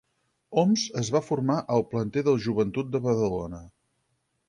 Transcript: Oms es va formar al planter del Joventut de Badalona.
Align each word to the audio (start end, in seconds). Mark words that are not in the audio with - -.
Oms 0.61 0.85
es 1.01 1.11
va 1.17 1.21
formar 1.27 1.59
al 1.75 1.87
planter 1.93 2.25
del 2.31 2.43
Joventut 2.49 2.93
de 2.97 3.07
Badalona. 3.09 3.65